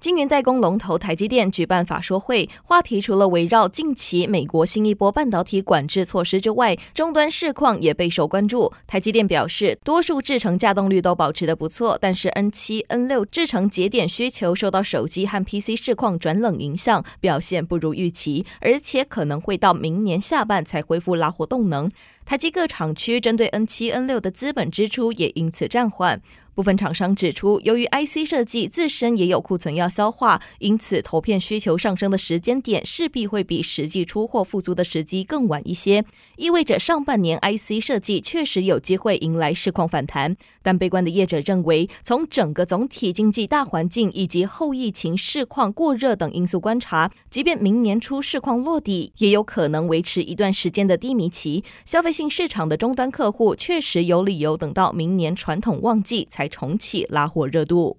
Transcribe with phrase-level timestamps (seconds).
[0.00, 8.72] 晶圆代工龙头台积电举办法说会，话题除了围绕近期美国新一波半导体管制措施之外，终端市况也备受关注。
[8.86, 21.90] 台积电表示，多数制程稼动率都保持得不错，但是 N 七、N 六制程节点需求受到手机和 PC 市况转冷影响，表现不如预期，而且可能会到明年下半才恢复拉货动能。
[22.24, 26.22] 台积各厂区针对 N 七、N 六的资本支出也因此暂缓。
[26.58, 40.36] 部分厂商指出，由于 IC 设计自身也有库存要消化，因此投片需求上升的时间点势必会比实际出货复苏的时机更晚一些，意味着上半年 IC 设计确实有机会迎来市况反弹。
[40.60, 51.62] 但悲观的业者认为，从整个总体经济大环境以及后疫情市况过热等因素观察，即便明年初市况落底，也有可能维持一段时间的低迷期。
[51.84, 57.98] 消费性市场的终端客户确实有理由等到明年传统旺季才重启拉货热度。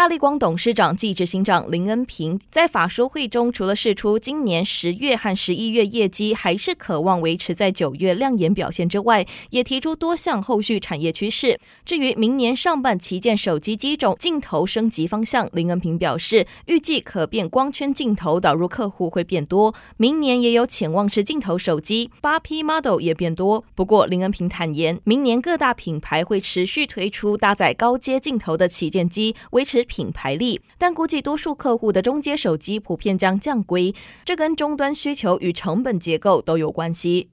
[0.00, 11.60] 大立光董事长暨执行长林恩平在法说会中，除了释出今年十月和十一月业绩还是渴望维持在九月亮眼表现之外，也提出多项后续产业趋势。
[11.84, 23.62] 至于明年上半旗舰手机机种镜头升级方向，林恩平表示，预计可变光圈镜头导入客户会变多，明年也有潜望式镜头手机八 P model 也变多。
[23.74, 29.86] 不过，林恩平坦言，明年各大品牌会持续推出搭载高阶镜头的旗舰机，维持。
[29.90, 33.92] 品牌力，但估计多数客户的中阶手机普遍将降规，
[34.24, 37.28] 这跟终端需求与成本结构都有关系。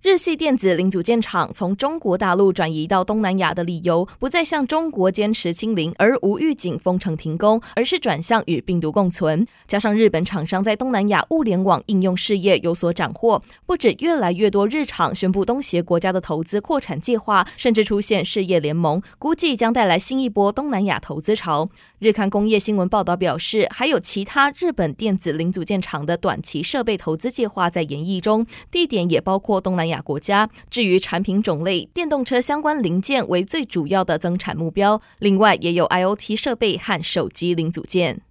[0.00, 9.44] 日系电子零组件厂从中国大陆转移到东南亚的理由，不再向中国坚持清零而无预警封城停工，而是转向与病毒共存。
[9.66, 21.68] 加上日本厂商在东南亚物联网应用事业有所斩获，不止越来越多日厂宣布东协国家的投资扩产计划，甚至出现事业联盟，估计将带来新一波东南亚投资潮。
[21.98, 30.48] 日刊工业新闻报道表示，还有其他日本电子零组件厂的短期设备投资计划在研议中，地点也包括东南亚国家。
[30.70, 38.22] 至于产品种类，电动车相关零件为最主要的增产目标，另外也有 IoT 设备和手机零组件。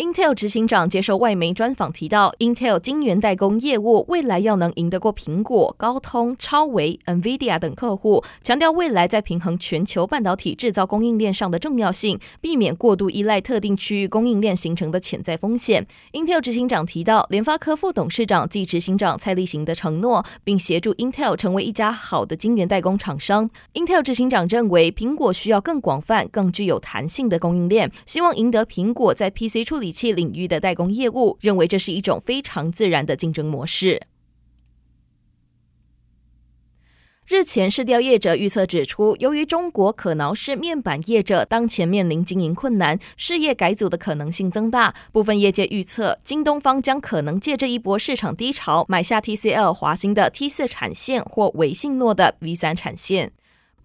[0.00, 15.86] Intel 执行长接受外媒专访提到，Intel 晶圆代工业务未来要能赢得过苹果、高通、超微、NVIDIA 等客户，强调未来在平衡全球半导体制造供应链上的重要性，避免过度依赖特定区域供应链形成的潜在风险。
[16.14, 23.50] Intel 执行长提到，联发科副董事长暨执行长蔡力行的承诺，并协助 Intel 成为一家好的晶圆代工厂商。
[23.74, 34.02] Intel 执行长认为，苹果需要更广泛、更具有弹性的供应链，希望赢得苹果在 PC 处理器领域的代工业务，认为这是一种非常自然的竞争模式。
[37.26, 44.96] 日前，市调业者预测指出，由于中国可挠式面板业者当前面临经营困难，事业改组的可能性增大。
[45.12, 53.32] 部分业界预测，京东方将可能借这一波市场低潮，买下 TCL 华星的 T 四产线或维信诺的 V 三产线。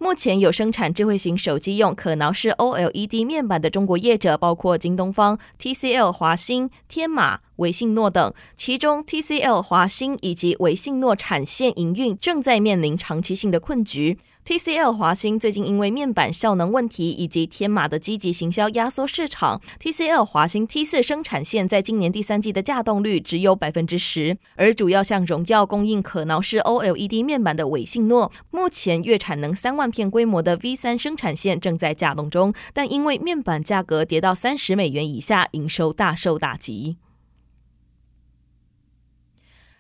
[0.06, 8.32] 目前有生产智慧型手机用可挠式 OLED 面板的中国业者，包括京东方、TCL 华星、天马、维信诺等。
[8.54, 14.20] 其中，TCL 华星以及维信诺产线营运正在面临长期性的困局。
[14.46, 36.98] TCL 华星最近因为面板效能问题以及天马的积极行销压缩市场，TCL 华星 T 四生产线在今年第三季的稼动率只有百分之十，而主要向荣耀供应可挠式 OLED 面板的伟信诺，目前月产能三万片规模的 V 三生产线正在稼动中，但因为面板价格跌到三十美元以下，营收大受打击。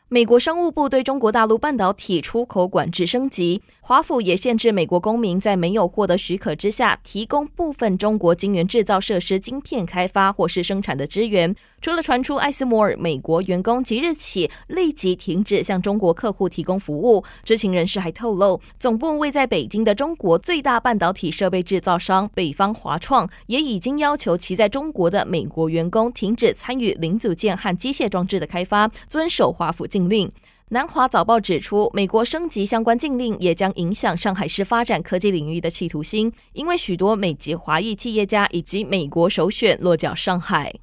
[0.09, 11.55] 美国商务部对中国大陆半导体出口管制升级，华府也限制美国公民在没有获得许可之下提供部分中国晶圆制造设施晶片开发或是生产的资源。
[11.81, 30.29] 除了传出艾斯摩尔美国员工即日起立即停止向中国客户提供服务，知情人士还透露，总部位在北京的中国最大半导体设备制造商北方华创也已经要求其在中国的美国员工停止参与零组件和机械装置的开发，遵守华府禁令。
[30.71, 40.73] 南华早报指出，美国升级相关禁令也将影响上海市发展科技领域的企图心，因为许多美籍华裔企业家以及美国首选落脚上海。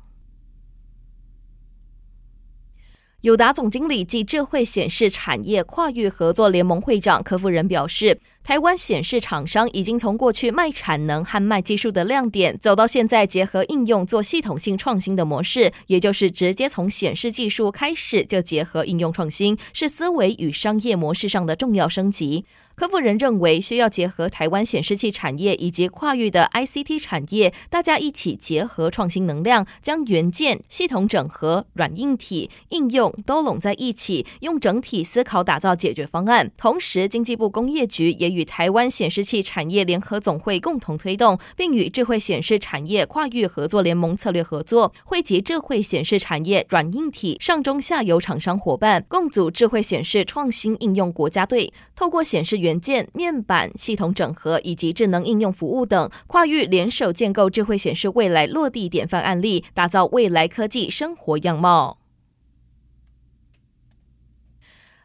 [3.23, 22.45] 友达总经理暨智慧显示产业跨域合作联盟会长柯夫人表示，台湾显示厂商已经从过去卖产能和卖技术的亮点，走到现在结合应用做系统性创新的模式，也就是直接从显示技术开始就结合应用创新，是思维与商业模式上的重要升级。
[22.75, 36.51] 柯富人认为，需要结合台湾显示器产业以及跨域的 ICT 产业，大家一起结合创新能量，将元件、系统整合、软硬体、应用都拢在一起，用整体思考打造解决方案。
[36.57, 62.02] 同时，经济部工业局也与台湾显示器产业联合总会共同推动，并与智慧显示产业跨域合作联盟策略合作，汇集智慧显示产业软硬体上中下游厂商伙伴，共组智慧显示创新应用国家队，透过显示元件、面板、系统整合以及智能应用服务等跨域联手建构智慧显示未来落地典范案例，打造未来科技生活样貌。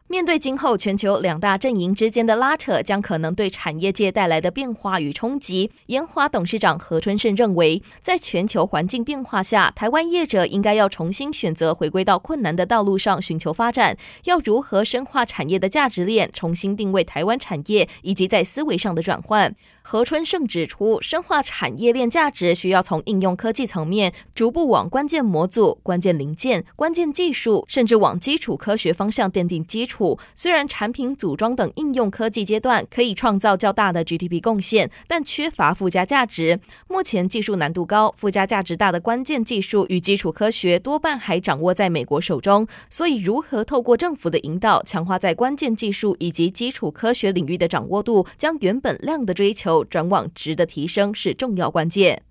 [0.09, 5.69] 面对今后全球两大阵营之间的拉扯，将可能对产业界带来的变化与冲击。
[5.87, 13.97] 研华董事长何春盛认为，在全球环境变化下，台湾业者应该要重新选择回归到困难的道路上寻求发展。
[14.23, 19.53] 要如何深化产业的价值链，重新定位台湾产业，以及在思维上的转换。
[19.89, 30.19] 何春盛指出，深化产业链价值需要从应用科技层面，逐步往关键模组、关键零件、关键技术，甚至往基础科学方向奠定基础。
[30.35, 36.59] 虽然产品组装等应用科技阶段可以创造较大的 GDP 贡献，但缺乏附加价值。
[36.89, 42.67] 目前技术难度高、附加价值大的关键技术与基础科学多半还掌握在美国手中。
[42.89, 52.23] 所以，如何透过政府的引导，强化在关键技术以及基础科学领域的掌握度，将原本量的追求转往值的提升，是重要关键。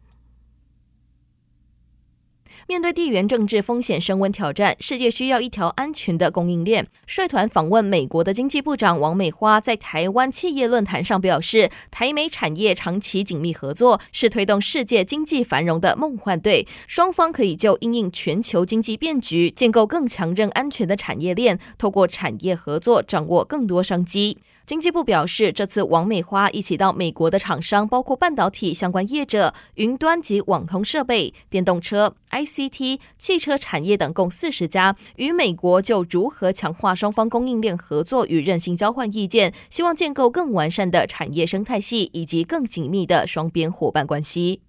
[2.69, 6.89] 面对地缘政治风险升温挑战，世界需要一条安全的供应链。
[7.07, 16.67] 率团访问美国的经济部长王美花在台湾企业论坛上表示，台美产业长期紧密合作，是推动世界经济繁荣的梦幻队。
[16.89, 24.39] 双方可以就应应全球经济变局，建构更强韧安全的产业链，透过产业合作，掌握更多商机。
[24.67, 44.63] 经济部表示，这次王美花一起到美国的厂商包括半导体相关业者、云端及网通设备、电动车、ICT、汽车产业等共四十家，与美国就如何强化双方供应链合作与韧性交换意见，希望建构更完善的产业生态系以及更紧密的双边伙伴关系。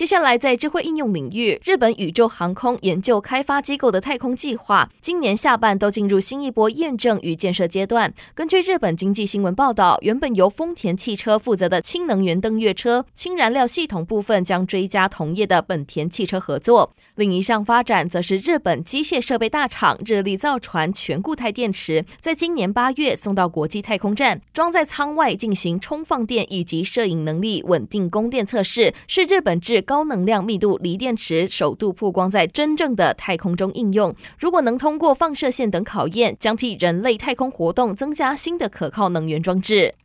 [0.00, 8.14] 接下来，在智慧应用领域，日本宇宙航空研究开发机构的太空计划，今年下半都进入新一波验证与建设阶段。
[8.34, 16.94] 根据日本经济新闻报道，原本由丰田汽车负责的氢能源登月车氢燃料系统部分将追加同业的本田汽车合作。
[17.16, 29.84] 另一项发展，则是日本机械设备大厂日立造船全固态电池，在今年八月送到国际太空站，装在舱外进行充放电以及摄影能力稳定供电测试，是日本制。
[29.90, 39.96] 高能量密度锂电池首度曝光在真正的太空中应用，如果能通过放射线等考验，将替人类太空活动增加新的可靠能源装置。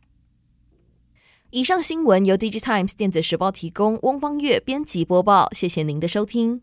[1.50, 6.62] 以上新闻由 DigiTimes 电子时报提供，翁方月编辑播报，谢谢您的收听。